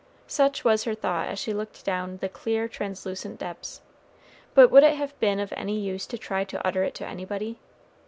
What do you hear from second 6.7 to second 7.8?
it to anybody?